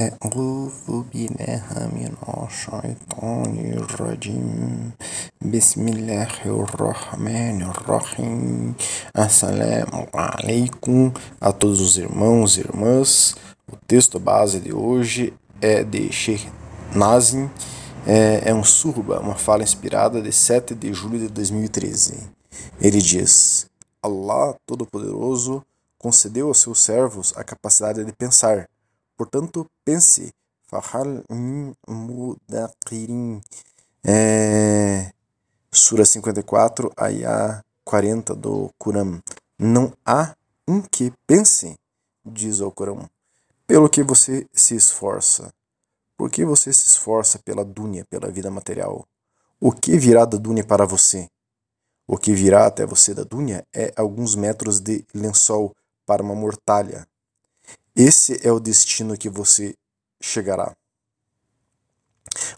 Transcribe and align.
أعوذ 0.00 1.04
بالله 1.12 1.64
من 1.92 2.12
الشيطان 2.24 3.54
الرجيم 3.84 4.90
بسم 5.42 5.88
الله 5.88 6.32
الرحمن 6.46 7.62
الرحيم 7.62 8.74
Assalamu 9.12 10.08
alaikum 10.14 11.12
a 11.38 11.52
todos 11.52 11.80
os 11.80 11.98
irmãos 11.98 12.56
e 12.56 12.60
irmãs. 12.60 13.34
O 13.70 13.76
texto 13.86 14.18
base 14.18 14.58
de 14.58 14.72
hoje 14.72 15.34
é 15.60 15.84
de 15.84 16.10
Sheikh 16.10 16.48
Nazim, 16.94 17.50
é, 18.06 18.42
é 18.46 18.54
um 18.54 18.64
surba, 18.64 19.20
uma 19.20 19.34
fala 19.34 19.62
inspirada 19.62 20.22
de 20.22 20.32
7 20.32 20.74
de 20.74 20.94
julho 20.94 21.18
de 21.18 21.28
2013. 21.28 22.26
Ele 22.80 23.02
diz: 23.02 23.66
Allah 24.02 24.56
Todo-Poderoso 24.64 25.62
concedeu 25.98 26.48
aos 26.48 26.60
seus 26.60 26.80
servos 26.80 27.34
a 27.36 27.44
capacidade 27.44 28.02
de 28.02 28.12
pensar 28.12 28.66
Portanto, 29.17 29.65
pense. 29.83 30.33
Fahal 30.67 31.23
min. 31.29 31.73
É, 34.03 35.11
Sura 35.71 36.05
54, 36.05 36.91
Ayah 36.97 37.63
40 37.83 38.35
do 38.35 38.71
Quran. 38.77 39.21
Não 39.57 39.93
há 40.05 40.35
um 40.67 40.81
que 40.81 41.13
pense, 41.27 41.75
diz 42.25 42.59
o 42.59 42.71
Corão, 42.71 43.09
pelo 43.67 43.89
que 43.89 44.03
você 44.03 44.47
se 44.53 44.75
esforça. 44.75 45.53
Por 46.17 46.29
que 46.29 46.45
você 46.45 46.71
se 46.73 46.87
esforça 46.87 47.39
pela 47.39 47.63
dúnia, 47.63 48.05
pela 48.09 48.31
vida 48.31 48.49
material? 48.49 49.05
O 49.59 49.71
que 49.71 49.97
virá 49.97 50.25
da 50.25 50.37
dúnia 50.37 50.63
para 50.63 50.85
você? 50.85 51.27
O 52.07 52.17
que 52.17 52.33
virá 52.33 52.67
até 52.67 52.85
você 52.85 53.13
da 53.13 53.23
dúnia 53.23 53.65
é 53.73 53.91
alguns 53.95 54.35
metros 54.35 54.79
de 54.79 55.05
lençol 55.13 55.75
para 56.05 56.21
uma 56.21 56.35
mortalha, 56.35 57.07
esse 57.95 58.45
é 58.45 58.51
o 58.51 58.59
destino 58.59 59.17
que 59.17 59.29
você 59.29 59.73
chegará. 60.21 60.75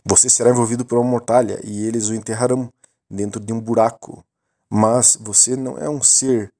Você 0.03 0.29
será 0.29 0.49
envolvido 0.49 0.83
por 0.83 0.97
uma 0.97 1.09
mortalha 1.09 1.59
e 1.63 1.85
eles 1.85 2.09
o 2.09 2.15
enterrarão 2.15 2.71
dentro 3.09 3.39
de 3.39 3.53
um 3.53 3.59
buraco. 3.59 4.25
Mas 4.69 5.17
você 5.19 5.55
não 5.55 5.77
é 5.77 5.89
um 5.89 6.01
ser 6.01 6.51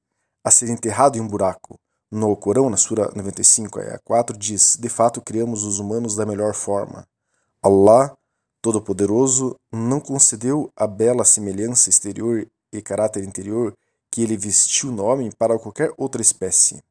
a 0.44 0.50
ser 0.50 0.70
enterrado 0.70 1.18
em 1.18 1.20
um 1.20 1.26
buraco. 1.26 1.78
No 2.10 2.34
Corão, 2.36 2.70
na 2.70 2.76
Sura 2.76 3.10
95, 3.14 3.80
a 3.80 3.98
4, 3.98 4.38
diz: 4.38 4.78
De 4.80 4.88
fato, 4.88 5.20
criamos 5.20 5.64
os 5.64 5.78
humanos 5.78 6.14
da 6.14 6.24
melhor 6.24 6.54
forma. 6.54 7.06
Allah, 7.62 8.16
Todo-Poderoso, 8.62 9.56
não 9.70 10.00
concedeu 10.00 10.72
a 10.74 10.86
bela 10.86 11.24
semelhança 11.24 11.90
exterior 11.90 12.46
e 12.72 12.80
caráter 12.80 13.24
interior 13.24 13.74
que 14.10 14.22
ele 14.22 14.36
vestiu 14.36 14.90
no 14.90 15.04
homem 15.04 15.30
para 15.30 15.58
qualquer 15.58 15.92
outra 15.98 16.22
espécie. 16.22 16.82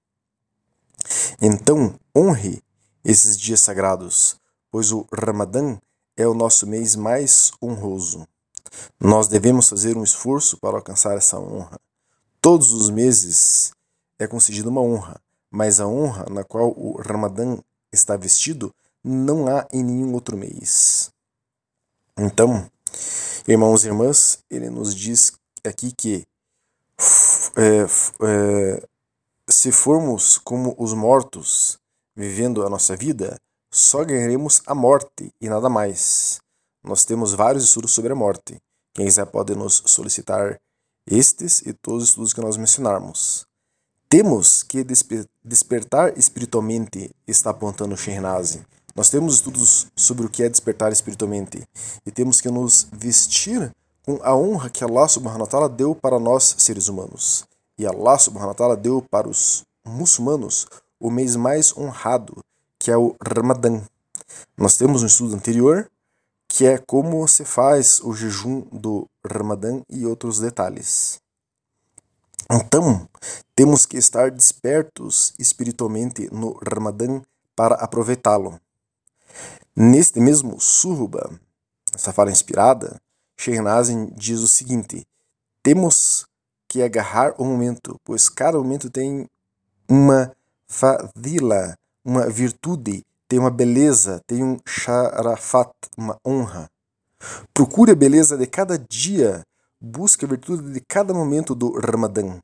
Então, 1.41 1.97
honre 2.15 2.61
esses 3.03 3.37
dias 3.37 3.59
sagrados, 3.59 4.37
pois 4.71 4.91
o 4.91 5.07
Ramadã 5.13 5.77
é 6.15 6.27
o 6.27 6.33
nosso 6.33 6.65
mês 6.67 6.95
mais 6.95 7.51
honroso. 7.61 8.27
Nós 8.99 9.27
devemos 9.27 9.69
fazer 9.69 9.95
um 9.95 10.03
esforço 10.03 10.57
para 10.57 10.77
alcançar 10.77 11.15
essa 11.15 11.39
honra. 11.39 11.79
Todos 12.41 12.73
os 12.73 12.89
meses 12.89 13.71
é 14.19 14.27
concedida 14.27 14.69
uma 14.69 14.81
honra, 14.81 15.21
mas 15.49 15.79
a 15.79 15.87
honra 15.87 16.25
na 16.29 16.43
qual 16.43 16.69
o 16.69 17.01
Ramadã 17.01 17.57
está 17.91 18.17
vestido 18.17 18.73
não 19.03 19.47
há 19.47 19.67
em 19.71 19.83
nenhum 19.83 20.13
outro 20.13 20.35
mês. 20.35 21.11
Então, 22.17 22.69
irmãos 23.47 23.85
e 23.85 23.87
irmãs, 23.87 24.39
ele 24.49 24.69
nos 24.69 24.93
diz 24.93 25.33
aqui 25.63 25.91
que 25.91 26.25
é, 27.55 27.85
é, 28.21 28.87
se 29.49 29.71
formos 29.71 30.37
como 30.37 30.75
os 30.77 30.93
mortos, 30.93 31.77
vivendo 32.15 32.65
a 32.65 32.69
nossa 32.69 32.95
vida, 32.95 33.37
só 33.71 34.03
ganharemos 34.03 34.61
a 34.65 34.75
morte 34.75 35.31
e 35.39 35.47
nada 35.47 35.69
mais. 35.69 36.39
Nós 36.83 37.05
temos 37.05 37.33
vários 37.33 37.63
estudos 37.63 37.93
sobre 37.93 38.11
a 38.11 38.15
morte. 38.15 38.57
Quem 38.93 39.05
quiser 39.05 39.25
pode 39.25 39.55
nos 39.55 39.83
solicitar 39.85 40.59
estes 41.05 41.61
e 41.61 41.71
todos 41.71 42.03
os 42.03 42.09
estudos 42.09 42.33
que 42.33 42.41
nós 42.41 42.57
mencionarmos. 42.57 43.45
Temos 44.09 44.63
que 44.63 44.83
desper 44.83 45.25
despertar 45.43 46.17
espiritualmente, 46.17 47.09
está 47.25 47.51
apontando 47.51 47.93
o 47.93 47.97
Shehnaz. 47.97 48.59
Nós 48.93 49.09
temos 49.09 49.35
estudos 49.35 49.87
sobre 49.95 50.25
o 50.25 50.29
que 50.29 50.43
é 50.43 50.49
despertar 50.49 50.91
espiritualmente 50.91 51.63
e 52.05 52.11
temos 52.11 52.41
que 52.41 52.49
nos 52.49 52.87
vestir 52.91 53.71
com 54.05 54.19
a 54.23 54.35
honra 54.35 54.69
que 54.69 54.83
Allah 54.83 55.07
subhanahu 55.07 55.41
wa 55.41 55.47
ta'ala 55.47 55.69
deu 55.69 55.95
para 55.95 56.19
nós 56.19 56.55
seres 56.57 56.87
humanos. 56.89 57.46
E 57.77 57.85
Allah 57.85 58.17
subhanahu 58.17 58.49
wa 58.49 58.55
ta'ala 58.55 58.77
deu 58.77 59.01
para 59.01 59.27
os 59.27 59.63
muçulmanos 59.85 60.67
o 60.99 61.11
mês 61.11 61.35
mais 61.35 61.75
honrado, 61.77 62.43
que 62.79 62.89
é 62.89 62.97
o 62.97 63.15
Ramadã. 63.21 63.81
Nós 64.57 64.75
temos 64.77 65.03
um 65.03 65.07
estudo 65.07 65.35
anterior 65.35 65.89
que 66.47 66.65
é 66.65 66.77
como 66.77 67.27
se 67.27 67.45
faz 67.45 67.99
o 68.01 68.13
jejum 68.13 68.61
do 68.71 69.07
Ramadã 69.25 69.81
e 69.89 70.05
outros 70.05 70.39
detalhes. 70.39 71.19
Então, 72.49 73.07
temos 73.53 73.85
que 73.85 73.97
estar 73.97 74.31
despertos 74.31 75.33
espiritualmente 75.37 76.33
no 76.33 76.57
Ramadã 76.65 77.21
para 77.55 77.75
aproveitá-lo. 77.75 78.59
Neste 79.75 80.19
mesmo 80.19 80.59
surba, 80.59 81.29
essa 81.93 82.13
fala 82.13 82.31
inspirada, 82.31 82.99
Sheikh 83.37 83.61
Nazim 83.61 84.07
diz 84.15 84.39
o 84.39 84.47
seguinte: 84.47 85.05
temos 85.61 86.25
que 86.67 86.81
agarrar 86.81 87.33
o 87.37 87.45
momento, 87.45 87.99
pois 88.03 88.29
cada 88.29 88.57
momento 88.57 88.89
tem 88.89 89.27
uma 89.87 90.35
fadila, 90.67 91.77
uma 92.03 92.29
virtude, 92.29 93.05
tem 93.27 93.39
uma 93.39 93.49
beleza, 93.49 94.21
tem 94.27 94.43
um 94.43 94.59
sharafat, 94.65 95.71
uma 95.97 96.17
honra. 96.25 96.69
Procure 97.53 97.91
a 97.91 97.95
beleza 97.95 98.37
de 98.37 98.45
cada 98.45 98.77
dia, 98.77 99.43
busque 99.79 100.25
a 100.25 100.27
virtude 100.27 100.71
de 100.71 100.81
cada 100.81 101.13
momento 101.13 101.55
do 101.55 101.79
Ramadã. 101.79 102.39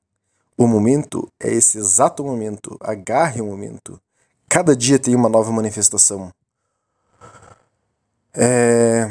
O 0.57 0.67
momento 0.67 1.27
é 1.39 1.51
esse 1.51 1.77
exato 1.77 2.23
momento, 2.23 2.77
agarre 2.79 3.41
o 3.41 3.45
momento. 3.45 3.99
Cada 4.47 4.75
dia 4.75 4.99
tem 4.99 5.15
uma 5.15 5.29
nova 5.29 5.51
manifestação. 5.51 6.31
É... 8.33 9.07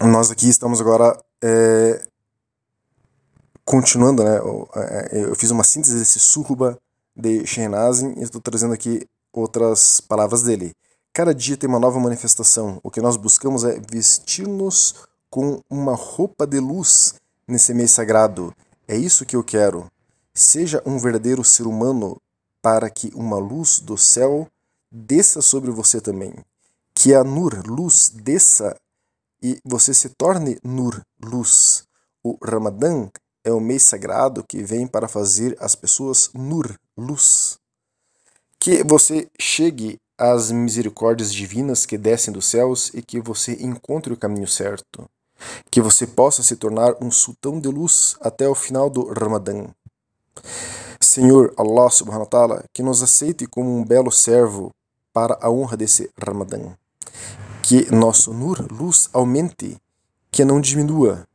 Nós 0.00 0.30
aqui 0.30 0.48
estamos 0.48 0.80
agora 0.80 1.18
é 1.42 2.06
continuando, 3.66 4.22
né, 4.22 4.38
é, 5.10 5.24
eu 5.24 5.34
fiz 5.34 5.50
uma 5.50 5.64
síntese 5.64 5.98
desse 5.98 6.20
surba 6.20 6.78
de 7.14 7.44
Shehnazin 7.44 8.14
e 8.16 8.22
estou 8.22 8.40
trazendo 8.40 8.72
aqui 8.72 9.04
outras 9.32 10.00
palavras 10.00 10.42
dele. 10.42 10.72
Cada 11.12 11.34
dia 11.34 11.56
tem 11.56 11.68
uma 11.68 11.80
nova 11.80 11.98
manifestação. 11.98 12.78
O 12.82 12.90
que 12.90 13.00
nós 13.00 13.16
buscamos 13.16 13.64
é 13.64 13.80
vestir-nos 13.90 14.94
com 15.28 15.60
uma 15.68 15.94
roupa 15.94 16.46
de 16.46 16.60
luz 16.60 17.14
nesse 17.48 17.74
mês 17.74 17.90
sagrado. 17.90 18.54
É 18.86 18.96
isso 18.96 19.26
que 19.26 19.34
eu 19.34 19.42
quero. 19.42 19.90
Seja 20.32 20.82
um 20.86 20.98
verdadeiro 20.98 21.42
ser 21.42 21.66
humano 21.66 22.20
para 22.62 22.88
que 22.88 23.10
uma 23.14 23.38
luz 23.38 23.80
do 23.80 23.98
céu 23.98 24.46
desça 24.92 25.42
sobre 25.42 25.70
você 25.70 26.00
também. 26.00 26.34
Que 26.94 27.14
a 27.14 27.24
Nur, 27.24 27.66
luz, 27.66 28.12
desça 28.14 28.76
e 29.42 29.58
você 29.64 29.92
se 29.92 30.10
torne 30.10 30.58
Nur, 30.62 31.00
luz. 31.20 31.84
O 32.22 32.38
Ramadã 32.42 33.08
é 33.46 33.52
o 33.52 33.60
mês 33.60 33.84
sagrado 33.84 34.42
que 34.42 34.60
vem 34.60 34.88
para 34.88 35.06
fazer 35.06 35.56
as 35.60 35.76
pessoas 35.76 36.30
nur, 36.34 36.76
luz. 36.96 37.58
Que 38.58 38.82
você 38.82 39.28
chegue 39.38 39.98
às 40.18 40.50
misericórdias 40.50 41.32
divinas 41.32 41.86
que 41.86 41.96
descem 41.96 42.34
dos 42.34 42.46
céus 42.46 42.90
e 42.92 43.00
que 43.00 43.20
você 43.20 43.52
encontre 43.60 44.12
o 44.12 44.16
caminho 44.16 44.48
certo. 44.48 45.08
Que 45.70 45.80
você 45.80 46.08
possa 46.08 46.42
se 46.42 46.56
tornar 46.56 46.96
um 47.00 47.08
sultão 47.08 47.60
de 47.60 47.68
luz 47.68 48.16
até 48.20 48.48
o 48.48 48.54
final 48.54 48.90
do 48.90 49.12
Ramadã. 49.12 49.68
Senhor 51.00 51.54
Allah 51.56 51.88
subhanahu 51.88 52.24
wa 52.24 52.26
ta'ala, 52.26 52.64
que 52.72 52.82
nos 52.82 53.00
aceite 53.00 53.46
como 53.46 53.78
um 53.78 53.84
belo 53.84 54.10
servo 54.10 54.72
para 55.12 55.38
a 55.40 55.48
honra 55.48 55.76
desse 55.76 56.10
Ramadã. 56.20 56.74
Que 57.62 57.94
nosso 57.94 58.32
nur, 58.32 58.66
luz, 58.72 59.08
aumente, 59.12 59.76
que 60.32 60.44
não 60.44 60.60
diminua, 60.60 61.28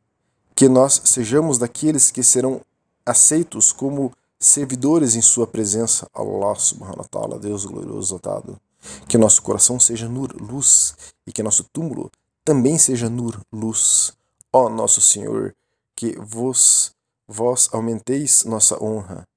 que 0.62 0.70
nós 0.70 1.02
sejamos 1.06 1.58
daqueles 1.58 2.12
que 2.12 2.22
serão 2.22 2.62
aceitos 3.04 3.72
como 3.72 4.14
servidores 4.40 5.16
em 5.16 5.22
sua 5.22 5.48
presença, 5.48 6.08
Allah 6.14 6.54
subhanahu 6.54 7.00
wa 7.00 7.08
ta'ala, 7.10 7.40
Deus 7.40 7.66
glorioso 7.66 8.10
exaltado. 8.10 8.62
Que 9.08 9.18
nosso 9.18 9.42
coração 9.42 9.80
seja 9.80 10.08
nur, 10.08 10.32
luz, 10.40 10.96
e 11.26 11.32
que 11.32 11.42
nosso 11.42 11.64
túmulo 11.74 12.12
também 12.46 12.78
seja 12.78 13.10
nur, 13.10 13.42
luz. 13.52 14.14
Ó 14.54 14.70
nosso 14.70 15.02
Senhor, 15.02 15.56
que 15.96 16.16
vos, 16.20 16.92
vós 17.28 17.68
aumenteis 17.72 18.44
nossa 18.46 18.78
honra, 18.84 19.28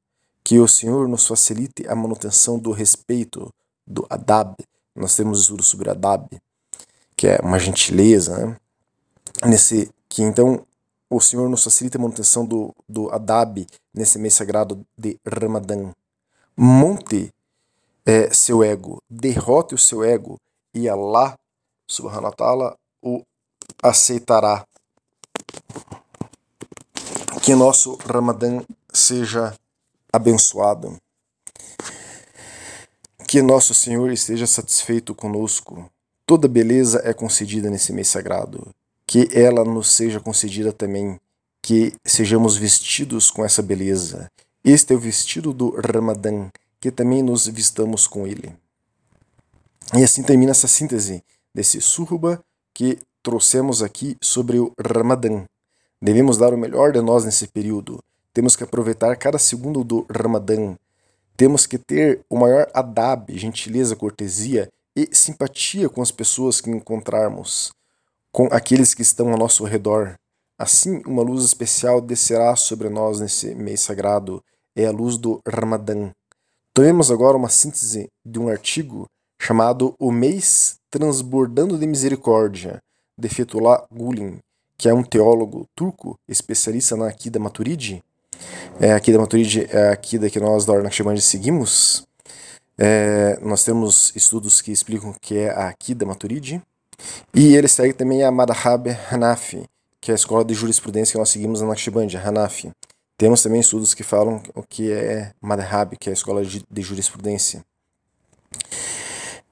que 0.44 0.58
o 0.58 0.68
Senhor 0.68 1.08
nos 1.08 1.26
facilite 1.26 1.88
a 1.88 1.94
manutenção 1.94 2.58
do 2.58 2.70
respeito, 2.70 3.50
do 3.86 4.06
adab. 4.10 4.56
Nós 4.94 5.16
temos 5.16 5.40
estudo 5.40 5.62
sobre 5.62 5.88
adab, 5.88 6.28
que 7.16 7.28
é 7.28 7.38
uma 7.42 7.58
gentileza, 7.58 8.36
né? 8.36 8.56
Nesse, 9.46 9.90
que 10.06 10.22
então 10.22 10.66
o 11.16 11.20
Senhor 11.20 11.48
nos 11.48 11.62
facilita 11.62 11.96
a 11.96 12.00
manutenção 12.00 12.44
do, 12.44 12.74
do 12.88 13.08
Adab 13.10 13.64
nesse 13.94 14.18
mês 14.18 14.34
sagrado 14.34 14.84
de 14.98 15.16
Ramadã. 15.24 15.92
Monte 16.56 17.30
é, 18.04 18.32
seu 18.32 18.64
ego, 18.64 18.98
derrote 19.08 19.74
o 19.74 19.78
seu 19.78 20.04
ego 20.04 20.40
e 20.74 20.88
Allah 20.88 21.38
subhanahu 21.88 22.24
wa 22.24 22.32
ta'ala 22.32 22.76
o 23.00 23.22
aceitará. 23.80 24.66
Que 27.42 27.54
nosso 27.54 27.96
Ramadã 27.96 28.64
seja 28.92 29.56
abençoado. 30.12 30.96
Que 33.28 33.40
nosso 33.40 33.72
Senhor 33.72 34.10
esteja 34.10 34.46
satisfeito 34.46 35.14
conosco. 35.14 35.88
Toda 36.26 36.48
beleza 36.48 37.02
é 37.04 37.12
concedida 37.14 37.70
nesse 37.70 37.92
mês 37.92 38.08
sagrado. 38.08 38.74
Que 39.06 39.28
ela 39.32 39.64
nos 39.64 39.88
seja 39.92 40.20
concedida 40.20 40.72
também. 40.72 41.18
Que 41.62 41.94
sejamos 42.04 42.56
vestidos 42.56 43.30
com 43.30 43.44
essa 43.44 43.62
beleza. 43.62 44.30
Este 44.64 44.92
é 44.94 44.96
o 44.96 45.00
vestido 45.00 45.52
do 45.52 45.70
Ramadã, 45.80 46.50
que 46.80 46.90
também 46.90 47.22
nos 47.22 47.46
vistamos 47.46 48.06
com 48.06 48.26
ele. 48.26 48.54
E 49.94 50.02
assim 50.02 50.22
termina 50.22 50.52
essa 50.52 50.66
síntese 50.66 51.22
desse 51.54 51.80
surba 51.80 52.42
que 52.72 52.98
trouxemos 53.22 53.82
aqui 53.82 54.16
sobre 54.20 54.58
o 54.58 54.72
Ramadã. 54.78 55.44
Devemos 56.00 56.36
dar 56.36 56.52
o 56.52 56.58
melhor 56.58 56.92
de 56.92 57.00
nós 57.00 57.24
nesse 57.24 57.46
período. 57.46 58.02
Temos 58.32 58.56
que 58.56 58.64
aproveitar 58.64 59.16
cada 59.16 59.38
segundo 59.38 59.84
do 59.84 60.06
Ramadã. 60.10 60.76
Temos 61.36 61.66
que 61.66 61.78
ter 61.78 62.20
o 62.28 62.36
maior 62.36 62.68
adab, 62.74 63.36
gentileza, 63.38 63.96
cortesia 63.96 64.70
e 64.96 65.08
simpatia 65.12 65.88
com 65.88 66.02
as 66.02 66.10
pessoas 66.10 66.60
que 66.60 66.70
encontrarmos, 66.70 67.72
com 68.34 68.48
aqueles 68.50 68.94
que 68.94 69.02
estão 69.02 69.30
ao 69.30 69.38
nosso 69.38 69.62
redor. 69.62 70.16
Assim, 70.58 71.00
uma 71.06 71.22
luz 71.22 71.44
especial 71.44 72.00
descerá 72.00 72.56
sobre 72.56 72.88
nós 72.88 73.20
nesse 73.20 73.54
mês 73.54 73.80
sagrado. 73.80 74.42
É 74.74 74.86
a 74.86 74.90
luz 74.90 75.16
do 75.16 75.40
Ramadã. 75.46 76.10
Tomemos 76.74 77.12
agora 77.12 77.36
uma 77.36 77.48
síntese 77.48 78.08
de 78.26 78.40
um 78.40 78.48
artigo 78.48 79.06
chamado 79.40 79.94
O 80.00 80.10
Mês 80.10 80.74
Transbordando 80.90 81.78
de 81.78 81.86
Misericórdia, 81.86 82.80
de 83.16 83.28
Fethullah 83.28 83.86
Gulen, 83.88 84.38
que 84.76 84.88
é 84.88 84.94
um 84.94 85.04
teólogo 85.04 85.64
turco 85.72 86.16
especialista 86.28 86.96
na 86.96 87.06
Akida 87.06 87.38
Maturidi. 87.38 88.02
É, 88.80 88.94
a 88.94 88.96
Akida 88.96 89.16
Maturidi 89.16 89.68
é 89.70 89.90
a 89.90 89.92
Akida 89.92 90.28
que 90.28 90.40
nós 90.40 90.66
da 90.66 90.72
Orna 90.72 90.90
seguimos. 91.20 92.04
É, 92.76 93.38
nós 93.40 93.62
temos 93.62 94.12
estudos 94.16 94.60
que 94.60 94.72
explicam 94.72 95.10
o 95.10 95.20
que 95.20 95.38
é 95.38 95.50
a 95.50 95.68
Akida 95.68 96.04
Maturidi. 96.04 96.60
E 97.34 97.54
ele 97.56 97.68
segue 97.68 97.92
também 97.92 98.22
a 98.22 98.30
Madhab 98.30 98.88
Hanafi, 99.10 99.64
que 100.00 100.10
é 100.10 100.14
a 100.14 100.16
escola 100.16 100.44
de 100.44 100.54
jurisprudência 100.54 101.12
que 101.12 101.18
nós 101.18 101.30
seguimos 101.30 101.60
na 101.60 101.68
Naqshbandi, 101.68 102.16
Hanafi. 102.16 102.70
Temos 103.16 103.42
também 103.42 103.60
estudos 103.60 103.94
que 103.94 104.02
falam 104.02 104.42
o 104.54 104.62
que 104.62 104.92
é 104.92 105.32
Madhab, 105.40 105.96
que 105.96 106.08
é 106.08 106.12
a 106.12 106.14
escola 106.14 106.44
de 106.44 106.82
jurisprudência. 106.82 107.64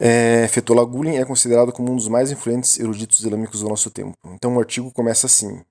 É, 0.04 0.48
Fethullah 0.48 0.84
Gulen 0.84 1.18
é 1.18 1.24
considerado 1.24 1.72
como 1.72 1.92
um 1.92 1.96
dos 1.96 2.08
mais 2.08 2.32
influentes 2.32 2.78
eruditos 2.80 3.20
islâmicos 3.20 3.60
do 3.60 3.68
nosso 3.68 3.88
tempo. 3.88 4.16
Então 4.34 4.56
o 4.56 4.58
artigo 4.58 4.90
começa 4.90 5.26
assim. 5.26 5.62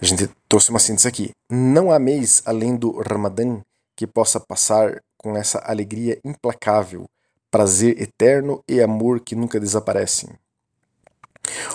A 0.00 0.04
gente 0.04 0.30
trouxe 0.48 0.70
uma 0.70 0.78
síntese 0.78 1.06
aqui. 1.06 1.30
Não 1.50 1.92
há 1.92 1.98
mês 1.98 2.42
além 2.46 2.74
do 2.74 2.98
Ramadã 3.00 3.60
que 3.94 4.06
possa 4.06 4.40
passar 4.40 5.00
com 5.18 5.36
essa 5.36 5.58
alegria 5.58 6.18
implacável, 6.24 7.04
prazer 7.52 8.00
eterno 8.00 8.64
e 8.66 8.80
amor 8.80 9.20
que 9.20 9.36
nunca 9.36 9.60
desaparecem. 9.60 10.30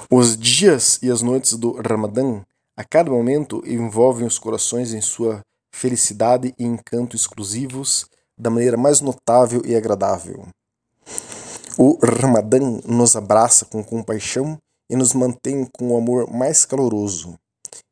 Os 0.09 0.35
dias 0.35 0.97
e 1.03 1.12
as 1.12 1.21
noites 1.21 1.53
do 1.53 1.79
Ramadã, 1.79 2.41
a 2.75 2.83
cada 2.83 3.12
momento, 3.12 3.62
envolvem 3.63 4.25
os 4.25 4.39
corações 4.39 4.91
em 4.91 5.01
sua 5.01 5.41
felicidade 5.71 6.53
e 6.57 6.65
encanto 6.65 7.15
exclusivos 7.15 8.07
da 8.35 8.50
maneira 8.50 8.75
mais 8.75 9.01
notável 9.01 9.62
e 9.65 9.75
agradável. 9.75 10.47
O 11.77 12.00
Ramadã 12.03 12.59
nos 12.83 13.15
abraça 13.15 13.63
com 13.63 13.83
compaixão 13.83 14.57
e 14.89 14.95
nos 14.95 15.13
mantém 15.13 15.68
com 15.77 15.91
o 15.91 15.97
amor 15.97 16.31
mais 16.31 16.65
caloroso, 16.65 17.38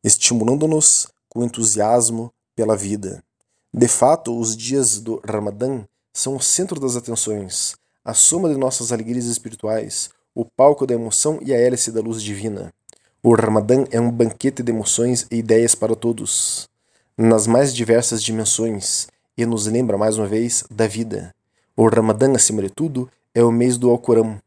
estimulando-nos 0.04 1.08
com 1.30 1.44
entusiasmo 1.44 2.32
pela 2.56 2.76
vida. 2.76 3.24
De 3.72 3.88
fato, 3.88 4.36
os 4.40 4.58
dias 4.58 5.00
do 5.00 5.22
Ramadã 5.24 5.84
são 6.16 6.38
o 6.38 6.42
centro 6.42 6.80
das 6.80 6.96
atenções, 6.96 7.76
a 8.04 8.14
soma 8.14 8.48
de 8.48 8.56
nossas 8.56 8.94
alegrias 8.94 9.26
espirituais, 9.26 10.10
o 10.34 10.46
palco 10.46 10.88
da 10.88 10.94
emoção 10.94 11.40
e 11.42 11.54
a 11.54 11.58
hélice 11.58 11.92
da 11.92 12.00
luz 12.00 12.24
divina. 12.24 12.74
O 13.22 13.36
Ramadã 13.36 13.84
é 13.92 14.00
um 14.00 14.10
banquete 14.10 14.64
de 14.64 14.72
emoções 14.72 15.28
e 15.30 15.36
ideias 15.36 15.76
para 15.76 15.94
todos, 15.94 16.70
nas 17.18 17.46
mais 17.46 17.76
diversas 17.76 18.24
dimensões, 18.24 19.08
e 19.38 19.46
nos 19.46 19.68
lembra 19.68 19.98
mais 19.98 20.18
uma 20.18 20.26
vez 20.26 20.64
da 20.72 20.88
vida. 20.88 21.36
O 21.76 21.90
Ramadã, 21.90 22.34
acima 22.34 22.62
de 22.62 22.70
tudo, 22.70 23.12
é 23.34 23.44
o 23.44 23.52
mês 23.52 23.78
do 23.78 23.90
Alcorão. 23.90 24.40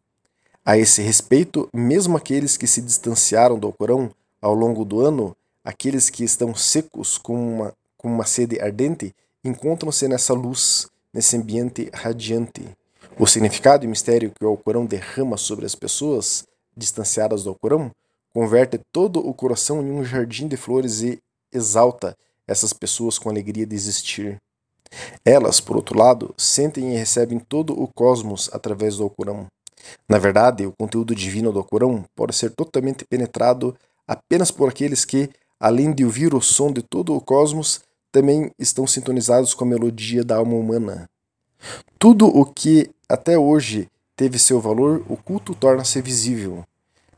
A 0.65 0.79
esse 0.79 1.03
respeito, 1.03 1.69
mesmo 1.75 2.17
aqueles 2.17 2.57
que 2.57 2.67
se 2.67 2.81
distanciaram 2.81 3.59
do 3.59 3.67
Alcorão 3.67 4.11
ao 4.41 4.55
longo 4.55 4.87
do 4.87 5.01
ano, 5.01 5.37
aqueles 5.63 6.09
que 6.09 6.25
estão 6.25 6.55
secos 6.55 7.19
com 7.19 7.35
uma, 7.35 7.75
com 7.99 8.09
uma 8.09 8.25
sede 8.25 8.59
ardente, 8.59 9.15
encontram-se 9.45 10.09
nessa 10.09 10.33
luz, 10.33 10.89
nesse 11.13 11.37
ambiente 11.37 11.91
radiante. 11.93 12.65
O 13.19 13.27
significado 13.27 13.85
e 13.85 13.89
mistério 13.89 14.31
que 14.31 14.45
o 14.45 14.49
Alcorão 14.49 14.87
derrama 14.87 15.37
sobre 15.37 15.67
as 15.67 15.75
pessoas 15.75 16.45
distanciadas 16.77 17.45
do 17.45 17.51
Alcorão 17.51 17.91
converte 18.33 18.79
todo 18.93 19.19
o 19.27 19.35
coração 19.35 19.83
em 19.83 19.91
um 19.91 20.05
jardim 20.05 20.47
de 20.47 20.57
flores 20.57 21.01
e 21.01 21.19
exalta 21.53 22.17
essas 22.47 22.73
pessoas 22.73 23.19
com 23.19 23.29
alegria 23.29 23.67
de 23.67 23.75
existir. 23.75 24.39
Elas, 25.25 25.61
por 25.61 25.77
outro 25.77 25.99
lado, 25.99 26.35
sentem 26.37 26.95
e 26.95 26.97
recebem 26.97 27.39
todo 27.39 27.79
o 27.79 27.89
cosmos 27.89 28.49
através 28.53 28.97
do 28.97 29.03
Alcorão. 29.03 29.47
Na 30.09 30.19
verdade, 30.19 30.67
o 30.67 30.73
conteúdo 30.73 31.15
divino 31.15 31.53
do 31.53 31.59
Alcorão 31.59 32.05
pode 32.15 32.35
ser 32.35 32.51
totalmente 32.51 33.05
penetrado 33.05 33.77
apenas 34.07 34.51
por 34.51 34.69
aqueles 34.69 35.05
que, 35.05 35.29
além 35.61 35.93
de 35.93 36.05
ouvir 36.05 36.35
o 36.35 36.41
som 36.41 36.73
de 36.73 36.83
todo 36.83 37.15
o 37.15 37.21
cosmos, 37.21 37.81
também 38.11 38.51
estão 38.59 38.87
sintonizados 38.87 39.55
com 39.55 39.65
a 39.65 39.69
melodia 39.69 40.25
da 40.25 40.37
alma 40.37 40.55
humana. 40.55 41.09
Tudo 41.99 42.27
o 42.27 42.45
que 42.45 42.91
até 43.09 43.39
hoje 43.39 43.89
teve 44.17 44.39
seu 44.39 44.61
valor, 44.61 45.05
o 45.09 45.17
culto 45.17 45.55
torna-se 45.55 46.01
visível. 46.01 46.65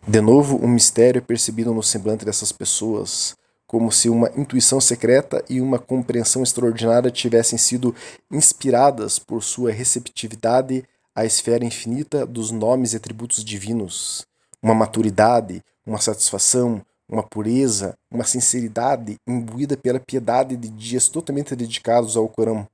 De 0.07 0.21
novo, 0.21 0.63
um 0.65 0.69
mistério 0.69 1.19
é 1.19 1.23
percebido 1.23 1.75
no 1.75 1.83
semblante 1.83 2.25
dessas 2.25 2.53
pessoas, 2.53 3.37
como 3.67 3.93
se 3.93 4.09
uma 4.09 4.31
intuição 4.37 4.81
secreta 4.81 5.45
e 5.49 5.61
uma 5.61 5.79
compreensão 5.79 6.43
extraordinária 6.43 7.11
tivessem 7.11 7.59
sido 7.59 7.95
inspiradas 8.31 9.19
por 9.19 9.43
sua 9.43 9.71
receptividade 9.71 10.85
à 11.15 11.25
esfera 11.25 11.65
infinita 11.65 12.27
dos 12.27 12.51
nomes 12.51 12.93
e 12.93 12.97
atributos 12.97 13.45
divinos. 13.45 14.27
Uma 14.63 14.75
maturidade, 14.75 15.63
uma 15.87 16.01
satisfação, 16.01 16.83
uma 17.11 17.23
pureza, 17.23 17.99
uma 18.11 18.25
sinceridade 18.25 19.17
imbuída 19.27 19.77
pela 19.77 19.99
piedade 19.99 20.57
de 20.57 20.69
dias 20.69 21.09
totalmente 21.09 21.57
dedicados 21.57 22.17
ao 22.17 22.29
Corão, 22.29 22.67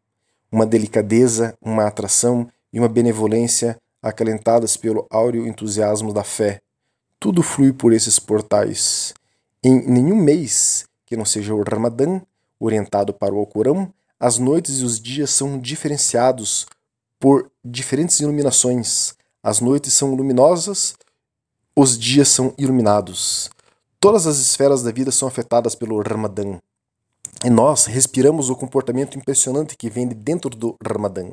uma 0.53 0.67
delicadeza, 0.67 1.57
uma 1.61 1.87
atração 1.87 2.49
e 2.73 2.79
uma 2.79 2.89
benevolência 2.89 3.79
acalentadas 4.03 4.77
pelo 4.77 5.07
áureo 5.11 5.47
entusiasmo 5.47 6.13
da 6.13 6.23
fé. 6.23 6.61
Tudo 7.19 7.43
flui 7.43 7.73
por 7.73 7.93
esses 7.93 8.19
portais. 8.19 9.15
Em 9.65 9.81
nenhum 9.89 10.17
mês 10.17 10.85
que 11.07 11.17
não 11.17 11.25
seja 11.25 11.55
o 11.55 11.63
Ramadã, 11.63 12.21
orientado 12.61 13.15
para 13.15 13.35
o 13.35 13.39
Alcorão, 13.39 13.93
as 14.21 14.39
noites 14.39 14.81
e 14.81 14.85
os 14.85 15.01
dias 15.01 15.31
são 15.31 15.59
diferenciados 15.59 16.67
por 17.19 17.51
diferentes 17.65 18.21
iluminações. 18.21 19.15
As 19.43 19.61
noites 19.61 19.93
são 19.93 20.15
luminosas, 20.15 20.95
os 21.75 21.99
dias 21.99 22.29
são 22.29 22.53
iluminados. 22.59 23.51
Todas 24.01 24.27
as 24.27 24.39
esferas 24.39 24.83
da 24.83 24.93
vida 24.93 25.11
são 25.11 25.27
afetadas 25.27 25.75
pelo 25.75 26.01
Ramadã. 26.01 26.59
E 27.45 27.51
nós 27.51 27.87
respiramos 27.87 28.51
o 28.51 28.57
comportamento 28.57 29.19
impressionante 29.19 29.77
que 29.77 29.91
vem 29.91 30.09
de 30.09 30.15
dentro 30.15 30.51
do 30.51 30.77
Ramadã. 30.85 31.31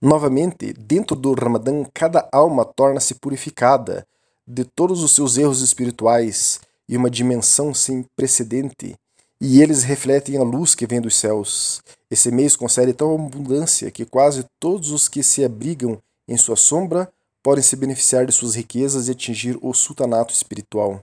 Novamente, 0.00 0.72
dentro 0.72 1.14
do 1.14 1.34
Ramadã, 1.34 1.84
cada 1.92 2.28
alma 2.32 2.64
torna-se 2.64 3.14
purificada 3.14 4.06
de 4.46 4.64
todos 4.64 5.02
os 5.02 5.14
seus 5.14 5.36
erros 5.36 5.60
espirituais, 5.60 6.60
e 6.88 6.96
uma 6.96 7.10
dimensão 7.10 7.74
sem 7.74 8.04
precedente, 8.16 8.96
e 9.40 9.60
eles 9.60 9.82
refletem 9.82 10.38
a 10.38 10.42
luz 10.42 10.74
que 10.74 10.86
vem 10.86 11.00
dos 11.00 11.16
céus. 11.16 11.82
Esse 12.10 12.30
mês 12.30 12.56
concede 12.56 12.92
tão 12.94 13.14
abundância 13.14 13.90
que 13.90 14.06
quase 14.06 14.44
todos 14.58 14.90
os 14.90 15.06
que 15.06 15.22
se 15.22 15.44
abrigam 15.44 15.98
em 16.26 16.36
sua 16.36 16.56
sombra 16.56 17.08
podem 17.42 17.62
se 17.62 17.76
beneficiar 17.76 18.26
de 18.26 18.32
suas 18.32 18.54
riquezas 18.54 19.06
e 19.06 19.12
atingir 19.12 19.58
o 19.60 19.72
sultanato 19.74 20.32
espiritual. 20.32 21.00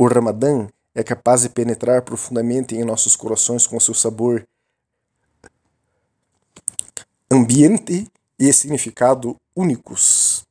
O 0.00 0.06
Ramadã 0.06 0.66
é 0.94 1.02
capaz 1.02 1.42
de 1.42 1.50
penetrar 1.50 2.00
profundamente 2.00 2.74
em 2.74 2.84
nossos 2.84 3.14
corações 3.14 3.66
com 3.66 3.78
seu 3.78 3.92
sabor, 3.92 4.42
ambiente 7.30 8.10
e 8.38 8.50
significado 8.50 9.36
únicos. 9.54 10.42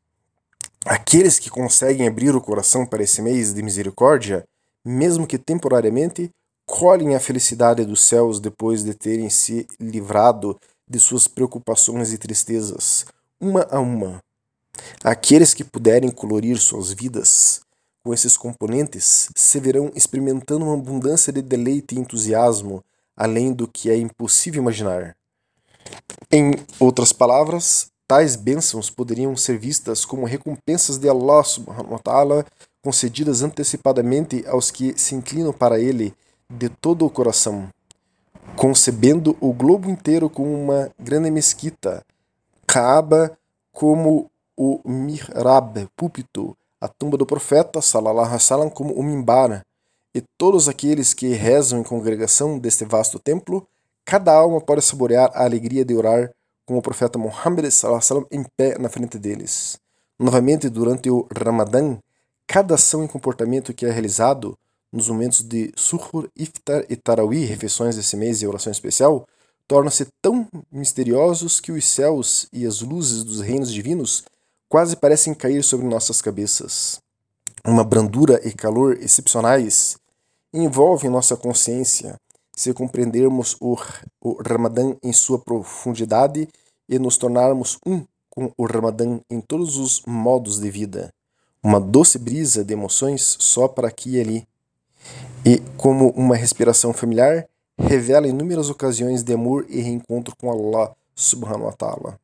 Aqueles 0.85 1.39
que 1.39 1.49
conseguem 1.49 2.07
abrir 2.07 2.35
o 2.35 2.39
coração 2.39 2.85
para 2.85 3.01
esse 3.01 3.23
mês 3.23 3.51
de 3.51 3.63
misericórdia 3.63 4.45
mesmo 4.85 5.25
que 5.25 5.39
temporariamente, 5.39 6.29
colhem 6.67 7.15
a 7.15 7.19
felicidade 7.19 7.83
dos 7.83 8.03
céus 8.03 8.39
depois 8.39 8.83
de 8.83 8.93
terem 8.93 9.31
se 9.31 9.65
livrado 9.79 10.59
de 10.87 10.99
suas 10.99 11.27
preocupações 11.27 12.13
e 12.13 12.19
tristezas, 12.19 13.03
uma 13.41 13.67
a 13.71 13.79
uma. 13.79 14.21
Aqueles 15.03 15.55
que 15.55 15.63
puderem 15.63 16.11
colorir 16.11 16.59
suas 16.59 16.93
vidas 16.93 17.67
com 18.09 18.13
esses 18.15 18.35
componentes 18.35 19.29
se 19.35 19.59
verão 19.59 19.91
experimentando 19.93 20.65
uma 20.65 20.73
abundância 20.73 21.31
de 21.31 21.43
deleite 21.43 21.93
e 21.93 21.99
entusiasmo 21.99 22.83
além 23.15 23.53
do 23.53 23.67
que 23.67 23.87
é 23.87 23.95
impossível 23.95 24.63
imaginar. 24.63 25.15
Em 26.31 26.55
outras 26.79 27.13
palavras, 27.13 27.91
tais 28.07 28.35
bênçãos 28.35 28.89
poderiam 28.89 29.37
ser 29.37 29.59
vistas 29.59 30.05
como 30.05 30.25
recompensas 30.25 30.97
de 30.97 31.07
Allah 31.07 31.43
subhanahu 31.43 31.91
wa 31.91 31.99
ta'ala 31.99 32.45
concedidas 32.81 33.43
antecipadamente 33.43 34.43
aos 34.47 34.71
que 34.71 34.97
se 34.97 35.13
inclinam 35.13 35.53
para 35.53 35.79
ele 35.79 36.11
de 36.49 36.67
todo 36.67 37.05
o 37.05 37.11
coração, 37.11 37.69
concebendo 38.55 39.37
o 39.39 39.53
globo 39.53 39.87
inteiro 39.87 40.31
como 40.31 40.51
uma 40.51 40.89
grande 40.97 41.29
mesquita, 41.29 42.03
Kaaba 42.65 43.37
como 43.71 44.31
o 44.57 44.81
mihrab, 44.83 45.87
púlpito, 45.95 46.57
a 46.81 46.87
tumba 46.87 47.17
do 47.17 47.25
profeta, 47.25 47.81
salallahu 47.81 48.25
alaihi 48.25 48.71
como 48.71 48.93
o 48.93 49.03
mimbar, 49.03 49.63
e 50.13 50.21
todos 50.37 50.67
aqueles 50.67 51.13
que 51.13 51.27
rezam 51.29 51.79
em 51.79 51.83
congregação 51.83 52.57
deste 52.57 52.85
vasto 52.85 53.19
templo, 53.19 53.67
cada 54.05 54.33
alma 54.33 54.59
pode 54.59 54.81
saborear 54.81 55.29
a 55.33 55.43
alegria 55.43 55.85
de 55.85 55.93
orar 55.93 56.31
com 56.65 56.77
o 56.77 56.81
profeta 56.81 57.19
Muhammad 57.19 57.65
wasallam 57.65 58.25
em 58.31 58.43
pé 58.57 58.77
na 58.77 58.89
frente 58.89 59.17
deles. 59.17 59.77
Novamente, 60.19 60.69
durante 60.69 61.09
o 61.09 61.27
Ramadã, 61.35 61.97
cada 62.47 62.75
ação 62.75 63.05
e 63.05 63.07
comportamento 63.07 63.73
que 63.73 63.85
é 63.85 63.91
realizado 63.91 64.57
nos 64.91 65.07
momentos 65.07 65.41
de 65.41 65.71
Suhur, 65.75 66.27
Iftar 66.35 66.83
e 66.89 66.95
Tarawi, 66.95 67.45
refeições 67.45 67.95
desse 67.95 68.17
mês 68.17 68.41
e 68.41 68.47
oração 68.47 68.71
especial, 68.71 69.25
tornam-se 69.67 70.07
tão 70.19 70.47
misteriosos 70.71 71.59
que 71.59 71.71
os 71.71 71.87
céus 71.87 72.47
e 72.51 72.65
as 72.65 72.81
luzes 72.81 73.23
dos 73.23 73.39
reinos 73.39 73.71
divinos 73.71 74.23
quase 74.69 74.95
parecem 74.95 75.33
cair 75.33 75.63
sobre 75.63 75.87
nossas 75.87 76.21
cabeças. 76.21 77.01
Uma 77.65 77.83
brandura 77.83 78.39
e 78.47 78.53
calor 78.53 78.97
excepcionais 79.01 79.97
envolvem 80.53 81.09
nossa 81.09 81.35
consciência 81.35 82.15
se 82.55 82.73
compreendermos 82.73 83.57
o, 83.59 83.75
o 84.21 84.41
Ramadã 84.41 84.95
em 85.01 85.11
sua 85.11 85.39
profundidade 85.39 86.47
e 86.87 86.99
nos 86.99 87.17
tornarmos 87.17 87.79
um 87.85 88.05
com 88.29 88.51
o 88.57 88.65
Ramadã 88.65 89.19
em 89.29 89.41
todos 89.41 89.77
os 89.77 90.03
modos 90.05 90.59
de 90.59 90.69
vida. 90.69 91.13
Uma 91.63 91.79
doce 91.79 92.19
brisa 92.19 92.63
de 92.63 92.73
emoções 92.73 93.37
sopra 93.39 93.87
aqui 93.87 94.17
e 94.17 94.21
ali, 94.21 94.47
e, 95.45 95.59
como 95.77 96.09
uma 96.11 96.35
respiração 96.35 96.93
familiar, 96.93 97.47
revela 97.77 98.27
inúmeras 98.27 98.69
ocasiões 98.69 99.23
de 99.23 99.33
amor 99.33 99.65
e 99.69 99.79
reencontro 99.81 100.35
com 100.35 100.51
Allah 100.51 100.93
subhanahu 101.15 101.65
wa 101.65 101.73
ta'ala. 101.73 102.19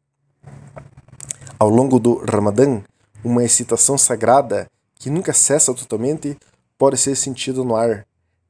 Ao 1.58 1.70
longo 1.70 2.00
do 2.00 2.16
Ramadã, 2.16 2.82
uma 3.24 3.42
excitação 3.42 3.98
sagrada 3.98 4.70
que 4.96 5.10
nunca 5.10 5.32
cessa 5.32 5.74
totalmente 5.74 6.38
pode 6.78 6.98
ser 6.98 7.16
sentida 7.16 7.64
no 7.64 7.76
ar. 7.76 8.06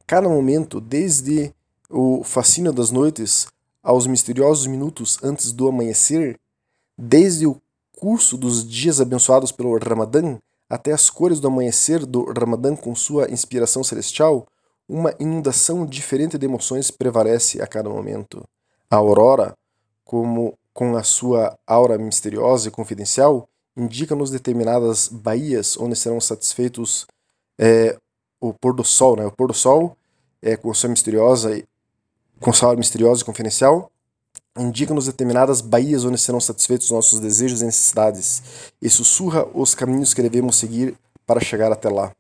Cada 0.08 0.28
momento, 0.28 0.82
desde 0.82 1.54
o 1.88 2.24
fascínio 2.24 2.74
das 2.74 2.90
noites 2.90 3.46
aos 3.84 4.08
misteriosos 4.08 4.66
minutos 4.66 5.20
antes 5.22 5.52
do 5.52 5.68
amanhecer, 5.68 6.40
desde 6.98 7.46
o 7.46 7.62
curso 7.96 8.38
dos 8.38 8.68
dias 8.68 9.00
abençoados 9.00 9.52
pelo 9.52 9.78
Ramadã 9.78 10.40
até 10.68 10.92
as 10.92 11.08
cores 11.08 11.40
do 11.40 11.48
amanhecer 11.48 12.08
do 12.08 12.26
Ramadã 12.34 12.76
com 12.76 12.96
sua 12.96 13.30
inspiração 13.32 13.84
celestial, 13.84 14.48
uma 14.90 15.14
inundação 15.20 15.86
diferente 15.86 16.40
de 16.40 16.46
emoções 16.46 16.90
prevalece 16.90 17.62
a 17.62 17.68
cada 17.68 17.88
momento. 17.88 18.44
A 18.90 18.96
aurora, 18.96 19.56
como 20.04 20.58
com 20.76 20.98
a 20.98 21.04
sua 21.04 21.58
aura 21.66 21.98
misteriosa 21.98 22.68
e 22.68 22.72
confidencial, 22.72 23.48
indica-nos 23.78 24.30
determinadas 24.30 25.08
baías 25.08 25.78
onde 25.78 25.96
serão 25.96 26.20
satisfeitos 26.20 27.08
é, 27.58 27.98
o 28.42 28.54
pôr 28.54 28.76
do 28.76 28.84
sol. 28.84 29.16
Né? 29.16 29.26
O 29.26 29.32
pôr 29.32 29.48
do 29.48 29.54
sol, 29.54 29.98
é, 30.42 30.58
com 30.58 30.74
sua 30.74 30.90
misteriosa, 30.90 31.64
com 32.42 32.52
sua 32.52 32.68
aura 32.68 32.78
misteriosa 32.78 33.22
e 33.22 33.26
confidencial, 33.26 33.90
indica-nos 34.58 35.06
determinadas 35.06 35.62
baías 35.62 36.04
onde 36.04 36.18
serão 36.18 36.42
satisfeitos 36.42 36.92
nossos 36.92 37.22
desejos 37.22 37.62
e 37.62 37.66
necessidades, 37.66 38.44
e 38.82 38.90
sussurra 38.90 39.48
os 39.54 39.74
caminhos 39.74 40.14
que 40.14 40.22
devemos 40.22 40.58
seguir 40.58 40.98
para 41.26 41.40
chegar 41.40 41.72
até 41.72 41.90
lá. 41.90 42.12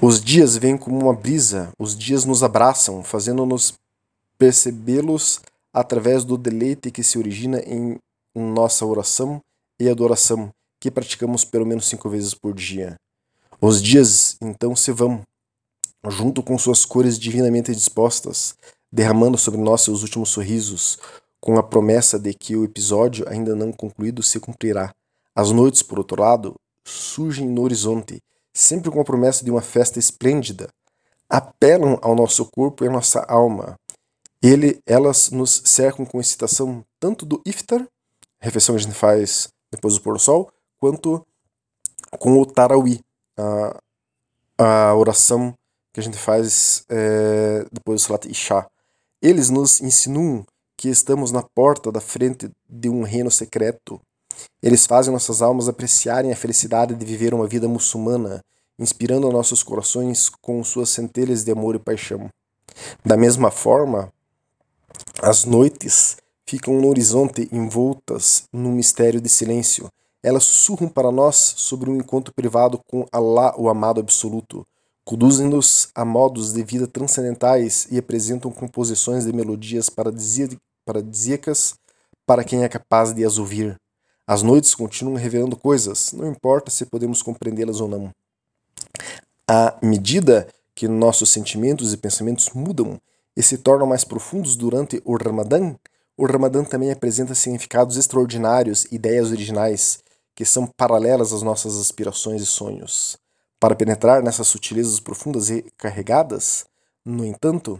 Os 0.00 0.20
dias 0.20 0.56
vêm 0.56 0.78
como 0.78 0.96
uma 0.96 1.12
brisa, 1.12 1.70
os 1.76 1.98
dias 1.98 2.24
nos 2.24 2.44
abraçam, 2.44 3.02
fazendo-nos 3.02 3.74
percebê-los 4.38 5.40
através 5.78 6.24
do 6.24 6.36
deleite 6.36 6.90
que 6.90 7.02
se 7.02 7.18
origina 7.18 7.60
em 7.60 7.98
nossa 8.34 8.84
oração 8.84 9.40
e 9.78 9.88
adoração, 9.88 10.50
que 10.80 10.90
praticamos 10.90 11.44
pelo 11.44 11.66
menos 11.66 11.86
cinco 11.86 12.08
vezes 12.08 12.34
por 12.34 12.54
dia. 12.54 12.96
Os 13.60 13.82
dias 13.82 14.36
então 14.40 14.74
se 14.74 14.92
vão, 14.92 15.22
junto 16.08 16.42
com 16.42 16.58
suas 16.58 16.84
cores 16.84 17.18
divinamente 17.18 17.72
dispostas, 17.72 18.54
derramando 18.90 19.38
sobre 19.38 19.60
nós 19.60 19.82
seus 19.82 20.02
últimos 20.02 20.30
sorrisos, 20.30 20.98
com 21.40 21.58
a 21.58 21.62
promessa 21.62 22.18
de 22.18 22.34
que 22.34 22.56
o 22.56 22.64
episódio 22.64 23.24
ainda 23.28 23.54
não 23.54 23.72
concluído 23.72 24.22
se 24.22 24.40
cumprirá. 24.40 24.92
As 25.34 25.52
noites, 25.52 25.82
por 25.82 25.98
outro 25.98 26.20
lado, 26.20 26.54
surgem 26.84 27.48
no 27.48 27.62
horizonte, 27.62 28.20
sempre 28.52 28.90
com 28.90 29.00
a 29.00 29.04
promessa 29.04 29.44
de 29.44 29.50
uma 29.50 29.62
festa 29.62 29.98
esplêndida. 29.98 30.68
Apelam 31.28 31.98
ao 32.02 32.16
nosso 32.16 32.44
corpo 32.46 32.84
e 32.84 32.88
à 32.88 32.90
nossa 32.90 33.20
alma. 33.20 33.76
Ele, 34.42 34.80
elas 34.86 35.30
nos 35.30 35.62
cercam 35.64 36.04
com 36.04 36.20
excitação 36.20 36.84
tanto 37.00 37.26
do 37.26 37.42
iftar, 37.44 37.86
refeição 38.40 38.74
que 38.74 38.80
a 38.80 38.84
gente 38.84 38.94
faz 38.94 39.48
depois 39.70 39.94
do 39.94 40.00
pôr 40.00 40.14
do 40.14 40.18
sol, 40.18 40.50
quanto 40.78 41.26
com 42.18 42.40
o 42.40 42.46
tarawi, 42.46 43.00
a, 43.36 43.80
a 44.58 44.94
oração 44.94 45.54
que 45.92 46.00
a 46.00 46.02
gente 46.02 46.16
faz 46.16 46.84
é, 46.88 47.66
depois 47.72 48.00
do 48.00 48.04
salat 48.04 48.26
isha. 48.26 48.66
Eles 49.20 49.50
nos 49.50 49.80
insinuam 49.80 50.46
que 50.76 50.88
estamos 50.88 51.32
na 51.32 51.42
porta 51.42 51.90
da 51.90 52.00
frente 52.00 52.48
de 52.68 52.88
um 52.88 53.02
reino 53.02 53.30
secreto. 53.30 54.00
Eles 54.62 54.86
fazem 54.86 55.12
nossas 55.12 55.42
almas 55.42 55.68
apreciarem 55.68 56.32
a 56.32 56.36
felicidade 56.36 56.94
de 56.94 57.04
viver 57.04 57.34
uma 57.34 57.48
vida 57.48 57.66
muçulmana, 57.66 58.40
inspirando 58.78 59.30
nossos 59.32 59.64
corações 59.64 60.28
com 60.28 60.62
suas 60.62 60.90
centelhas 60.90 61.42
de 61.44 61.50
amor 61.50 61.74
e 61.74 61.80
paixão. 61.80 62.30
Da 63.04 63.16
mesma 63.16 63.50
forma, 63.50 64.12
as 65.20 65.44
noites 65.44 66.16
ficam 66.46 66.80
no 66.80 66.88
horizonte 66.88 67.48
envoltas 67.52 68.44
num 68.52 68.72
mistério 68.72 69.20
de 69.20 69.28
silêncio. 69.28 69.90
Elas 70.22 70.44
sussurram 70.44 70.88
para 70.88 71.10
nós 71.10 71.36
sobre 71.56 71.90
um 71.90 71.96
encontro 71.96 72.32
privado 72.32 72.80
com 72.88 73.06
Allah, 73.12 73.54
o 73.58 73.68
amado 73.68 74.00
absoluto. 74.00 74.66
Conduzem-nos 75.04 75.88
a 75.94 76.04
modos 76.04 76.52
de 76.52 76.62
vida 76.62 76.86
transcendentais 76.86 77.88
e 77.90 77.98
apresentam 77.98 78.50
composições 78.50 79.24
de 79.24 79.32
melodias 79.32 79.90
paradisíacas 79.90 81.74
para 82.26 82.44
quem 82.44 82.62
é 82.62 82.68
capaz 82.68 83.12
de 83.12 83.24
as 83.24 83.38
ouvir. 83.38 83.76
As 84.26 84.42
noites 84.42 84.74
continuam 84.74 85.16
revelando 85.16 85.56
coisas, 85.56 86.12
não 86.12 86.30
importa 86.30 86.70
se 86.70 86.84
podemos 86.84 87.22
compreendê-las 87.22 87.80
ou 87.80 87.88
não. 87.88 88.12
À 89.48 89.78
medida 89.82 90.46
que 90.74 90.86
nossos 90.86 91.30
sentimentos 91.30 91.92
e 91.92 91.96
pensamentos 91.96 92.50
mudam 92.50 93.00
e 93.38 93.42
se 93.42 93.56
tornam 93.56 93.86
mais 93.86 94.02
profundos 94.02 94.56
durante 94.56 95.00
o 95.04 95.16
Ramadã, 95.16 95.76
o 96.16 96.26
Ramadã 96.26 96.64
também 96.64 96.90
apresenta 96.90 97.36
significados 97.36 97.96
extraordinários, 97.96 98.84
ideias 98.90 99.30
originais, 99.30 100.00
que 100.34 100.44
são 100.44 100.66
paralelas 100.66 101.32
às 101.32 101.40
nossas 101.40 101.78
aspirações 101.78 102.42
e 102.42 102.46
sonhos. 102.46 103.16
Para 103.60 103.76
penetrar 103.76 104.24
nessas 104.24 104.48
sutilezas 104.48 104.98
profundas 104.98 105.50
e 105.50 105.64
carregadas, 105.76 106.66
no 107.04 107.24
entanto, 107.24 107.78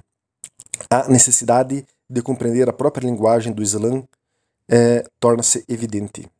a 0.88 1.08
necessidade 1.08 1.84
de 2.08 2.22
compreender 2.22 2.68
a 2.68 2.72
própria 2.72 3.08
linguagem 3.08 3.52
do 3.52 3.60
Islã 3.60 4.04
é, 4.70 5.04
torna-se 5.18 5.64
evidente. 5.68 6.30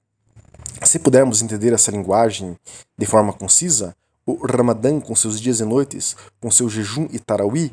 Se 0.85 1.01
pudermos 1.01 1.43
entender 1.43 1.73
essa 1.73 1.91
linguagem 1.91 2.57
de 2.97 3.05
forma 3.05 3.33
concisa, 3.33 3.97
o 4.25 4.47
Ramadã, 4.47 5.01
com 5.01 5.17
seus 5.17 5.41
dias 5.41 5.59
e 5.59 5.65
noites, 5.65 6.15
com 6.41 6.53
seu 6.53 6.69
jejum 6.69 7.09
e 7.11 7.19
tarawi, 7.19 7.73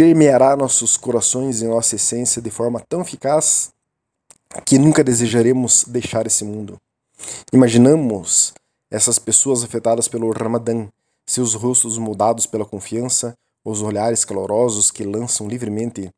permeará 0.00 0.56
nossos 0.56 0.96
corações 0.96 1.60
e 1.60 1.66
nossa 1.66 1.96
essência 1.96 2.40
de 2.40 2.50
forma 2.50 2.80
tão 2.88 3.02
eficaz 3.02 3.68
que 4.64 4.78
nunca 4.78 5.04
desejaremos 5.04 5.84
deixar 5.86 6.26
esse 6.26 6.42
mundo. 6.42 6.78
Imaginamos 7.52 8.54
essas 8.90 9.18
pessoas 9.18 9.62
afetadas 9.62 10.08
pelo 10.08 10.32
Ramadã, 10.32 10.88
seus 11.26 11.52
rostos 11.52 11.98
moldados 11.98 12.46
pela 12.46 12.64
confiança, 12.64 13.34
os 13.62 13.82
olhares 13.82 14.24
calorosos 14.24 14.90
que 14.90 15.04
lançam 15.04 15.46
livremente 15.46 16.08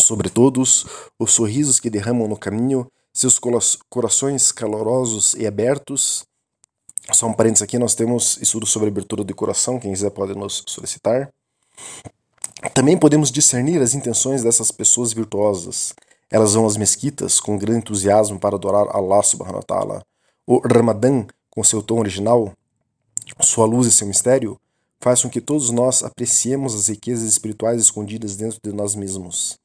sobre 0.00 0.30
todos, 0.30 0.86
os 1.18 1.30
sorrisos 1.30 1.78
que 1.78 1.90
derramam 1.90 2.26
no 2.26 2.38
caminho, 2.38 2.90
seus 3.12 3.38
corações 3.90 4.50
calorosos 4.50 5.34
e 5.34 5.46
abertos. 5.46 6.24
Só 7.12 7.26
um 7.26 7.34
parênteses 7.34 7.64
aqui, 7.64 7.78
nós 7.78 7.94
temos 7.94 8.38
estudo 8.40 8.64
sobre 8.64 8.88
abertura 8.88 9.22
de 9.22 9.34
coração, 9.34 9.78
quem 9.78 9.92
quiser 9.92 10.10
pode 10.10 10.34
nos 10.34 10.64
solicitar. 10.66 11.28
Também 12.74 12.96
podemos 12.96 13.30
discernir 13.30 13.80
as 13.80 13.94
intenções 13.94 14.42
dessas 14.42 14.70
pessoas 14.70 15.12
virtuosas. 15.12 15.94
Elas 16.30 16.54
vão 16.54 16.66
às 16.66 16.76
mesquitas 16.76 17.40
com 17.40 17.58
grande 17.58 17.78
entusiasmo 17.78 18.38
para 18.38 18.56
adorar 18.56 18.86
Allah 18.90 19.22
subhanahu 19.22 19.56
wa 19.56 19.62
ta'ala. 19.62 20.02
O 20.46 20.58
Ramadã, 20.58 21.26
com 21.50 21.62
seu 21.62 21.82
tom 21.82 21.98
original, 21.98 22.52
sua 23.40 23.66
luz 23.66 23.86
e 23.86 23.92
seu 23.92 24.06
mistério, 24.06 24.58
faz 25.00 25.22
com 25.22 25.28
que 25.28 25.40
todos 25.40 25.70
nós 25.70 26.02
apreciemos 26.02 26.74
as 26.74 26.88
riquezas 26.88 27.28
espirituais 27.28 27.80
escondidas 27.80 28.36
dentro 28.36 28.58
de 28.62 28.72
nós 28.72 28.94
mesmos 28.94 29.58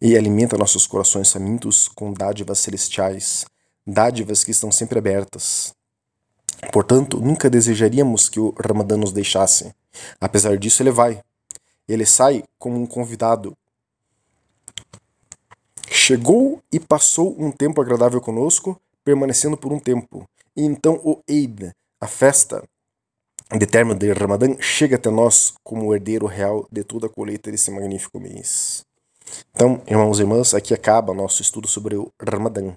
e 0.00 0.16
alimenta 0.16 0.58
nossos 0.58 0.86
corações 0.86 1.30
famintos 1.30 1.88
com 1.88 2.12
dádivas 2.12 2.58
celestiais, 2.58 3.44
dádivas 3.86 4.42
que 4.42 4.50
estão 4.50 4.72
sempre 4.72 4.98
abertas. 4.98 5.72
Portanto, 6.72 7.20
nunca 7.20 7.48
desejaríamos 7.48 8.28
que 8.28 8.40
o 8.40 8.52
Ramadã 8.58 8.96
nos 8.96 9.12
deixasse. 9.12 9.72
Apesar 10.20 10.58
disso, 10.58 10.82
ele 10.82 10.90
vai. 10.90 11.20
Ele 11.88 12.06
sai 12.06 12.44
como 12.58 12.80
um 12.80 12.86
convidado. 12.86 13.56
Chegou 15.88 16.62
e 16.72 16.80
passou 16.80 17.36
um 17.38 17.50
tempo 17.50 17.80
agradável 17.80 18.20
conosco, 18.20 18.80
permanecendo 19.04 19.56
por 19.56 19.72
um 19.72 19.78
tempo. 19.78 20.28
E 20.56 20.62
então 20.64 21.00
o 21.04 21.20
Eid, 21.28 21.72
a 22.00 22.06
festa 22.06 22.62
de 23.56 23.66
término 23.66 23.98
de 23.98 24.12
Ramadã, 24.12 24.56
chega 24.60 24.96
até 24.96 25.10
nós 25.10 25.54
como 25.62 25.86
o 25.86 25.94
herdeiro 25.94 26.26
real 26.26 26.66
de 26.70 26.82
toda 26.82 27.06
a 27.06 27.10
colheita 27.10 27.50
desse 27.50 27.70
magnífico 27.70 28.18
mês. 28.18 28.84
Então, 29.54 29.82
irmãos 29.86 30.18
e 30.18 30.22
irmãs, 30.22 30.54
aqui 30.54 30.74
acaba 30.74 31.14
nosso 31.14 31.42
estudo 31.42 31.68
sobre 31.68 31.96
o 31.96 32.10
Ramadã. 32.20 32.74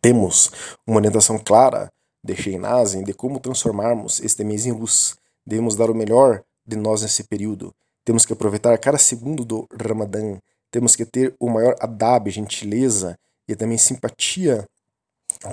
Temos 0.00 0.50
uma 0.86 0.98
orientação 0.98 1.38
clara 1.38 1.90
de 2.22 2.36
Sheinazin 2.36 3.02
de 3.02 3.12
como 3.12 3.40
transformarmos 3.40 4.20
este 4.20 4.44
mês 4.44 4.66
em 4.66 4.72
luz. 4.72 5.16
Devemos 5.46 5.74
dar 5.74 5.90
o 5.90 5.94
melhor 5.94 6.42
de 6.66 6.76
nós 6.76 7.02
nesse 7.02 7.24
período. 7.24 7.74
Temos 8.04 8.26
que 8.26 8.32
aproveitar 8.32 8.76
cada 8.78 8.98
segundo 8.98 9.44
do 9.44 9.66
Ramadã. 9.80 10.38
Temos 10.70 10.96
que 10.96 11.04
ter 11.04 11.34
o 11.38 11.48
maior 11.48 11.76
adab, 11.80 12.30
gentileza 12.30 13.16
e 13.48 13.54
também 13.54 13.78
simpatia 13.78 14.66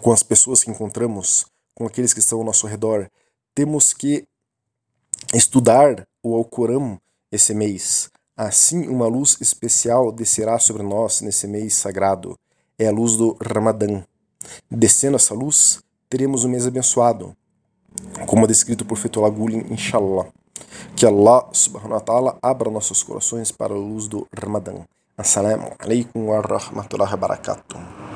com 0.02 0.12
as 0.12 0.24
pessoas 0.24 0.64
que 0.64 0.72
encontramos, 0.72 1.46
com 1.76 1.86
aqueles 1.86 2.14
que 2.14 2.20
estão 2.20 2.40
ao 2.40 2.46
nosso 2.46 2.68
redor. 2.68 3.10
Temos 3.54 3.94
que 3.94 4.26
estudar 5.34 6.08
o 6.24 6.36
Alcorão 6.36 7.00
esse 7.32 7.54
mês. 7.54 8.10
Assim, 8.36 8.88
uma 8.88 9.08
luz 9.08 9.38
especial 9.42 10.12
descerá 10.12 10.58
sobre 10.60 10.84
nós 10.84 11.22
nesse 11.22 11.46
mês 11.48 11.74
sagrado. 11.74 12.38
É 12.78 12.88
a 12.88 12.92
luz 12.92 13.18
do 13.18 13.38
Ramadã. 13.42 14.04
Descendo 14.72 15.18
essa 15.18 15.34
luz, 15.34 15.82
teremos 16.10 16.46
um 16.46 16.50
mês 16.50 16.66
abençoado, 16.66 17.36
como 18.26 18.46
é 18.46 18.48
descrito 18.48 18.86
por 18.86 18.98
Fethullah 18.98 19.30
Gulen, 19.30 19.66
inshallah. 19.70 20.32
Que 20.96 21.06
Allah 21.06 21.48
subhanahu 21.54 22.00
wa 22.00 22.02
ta'ala 22.02 22.32
abra 22.42 22.70
nossos 22.72 23.04
corações 23.04 23.52
para 23.52 23.74
a 23.74 23.78
luz 23.78 24.08
do 24.08 24.28
Ramadã. 24.34 24.84
Assalamu 25.18 25.72
alaikum 25.80 26.28
wa 26.28 26.42
rahmatullahi 26.42 27.12
wa 27.12 27.18
barakatuh. 27.18 28.09